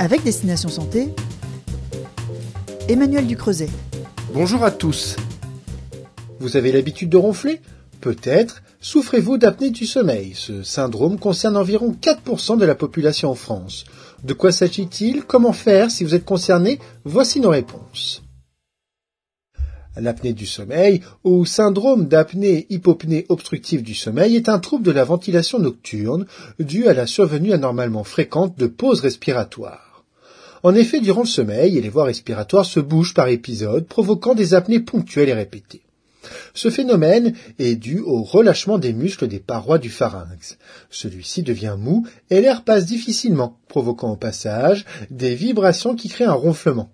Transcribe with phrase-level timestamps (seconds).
[0.00, 1.08] Avec Destination Santé,
[2.88, 3.68] Emmanuel Ducreuset.
[4.32, 5.16] Bonjour à tous.
[6.38, 7.60] Vous avez l'habitude de ronfler?
[8.00, 10.34] Peut-être souffrez-vous d'apnée du sommeil?
[10.36, 13.86] Ce syndrome concerne environ 4% de la population en France.
[14.22, 15.24] De quoi s'agit-il?
[15.24, 15.90] Comment faire?
[15.90, 18.22] Si vous êtes concerné Voici nos réponses.
[19.96, 25.58] L'apnée du sommeil, ou syndrome d'apnée-hypopnée obstructive du sommeil, est un trouble de la ventilation
[25.58, 26.24] nocturne
[26.60, 29.87] dû à la survenue anormalement fréquente de pauses respiratoires.
[30.62, 34.80] En effet, durant le sommeil, les voies respiratoires se bougent par épisodes, provoquant des apnées
[34.80, 35.82] ponctuelles et répétées.
[36.54, 40.58] Ce phénomène est dû au relâchement des muscles des parois du pharynx.
[40.90, 46.32] Celui-ci devient mou et l'air passe difficilement, provoquant au passage des vibrations qui créent un
[46.32, 46.90] ronflement.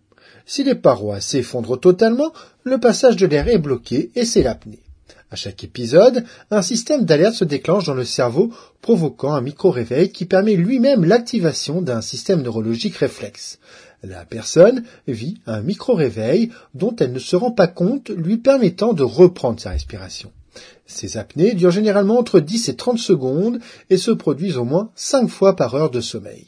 [0.47, 2.33] Si les parois s'effondrent totalement,
[2.65, 4.84] le passage de l'air est bloqué et c'est l'apnée.
[5.35, 8.53] À chaque épisode, un système d'alerte se déclenche dans le cerveau,
[8.83, 13.59] provoquant un micro-réveil qui permet lui-même l'activation d'un système neurologique réflexe.
[14.05, 19.03] La personne vit un micro-réveil dont elle ne se rend pas compte, lui permettant de
[19.03, 20.31] reprendre sa respiration.
[20.87, 23.59] Ces apnées durent généralement entre 10 et 30 secondes
[23.91, 26.47] et se produisent au moins 5 fois par heure de sommeil.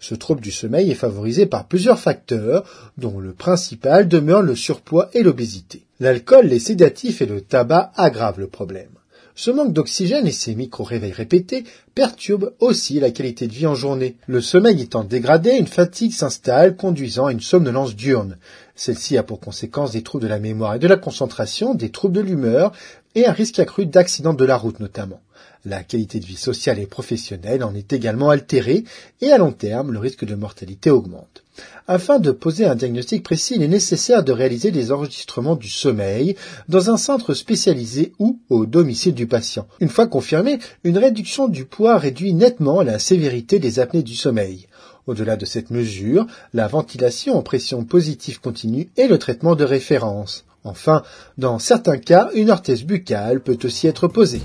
[0.00, 5.08] Ce trouble du sommeil est favorisé par plusieurs facteurs, dont le principal demeure le surpoids
[5.14, 5.87] et l'obésité.
[6.00, 8.90] L'alcool, les sédatifs et le tabac aggravent le problème.
[9.34, 14.16] Ce manque d'oxygène et ces micro-réveils répétés perturbent aussi la qualité de vie en journée.
[14.26, 18.36] Le sommeil étant dégradé, une fatigue s'installe conduisant à une somnolence diurne.
[18.76, 22.16] Celle-ci a pour conséquence des troubles de la mémoire et de la concentration, des troubles
[22.16, 22.72] de l'humeur
[23.18, 25.20] et un risque accru d'accidents de la route notamment.
[25.64, 28.84] La qualité de vie sociale et professionnelle en est également altérée
[29.20, 31.42] et à long terme, le risque de mortalité augmente.
[31.88, 36.36] Afin de poser un diagnostic précis, il est nécessaire de réaliser des enregistrements du sommeil
[36.68, 39.66] dans un centre spécialisé ou au domicile du patient.
[39.80, 44.68] Une fois confirmé, une réduction du poids réduit nettement la sévérité des apnées du sommeil.
[45.08, 50.44] Au-delà de cette mesure, la ventilation en pression positive continue est le traitement de référence.
[50.64, 51.02] Enfin,
[51.36, 54.42] dans certains cas, une orthèse buccale peut aussi être posée.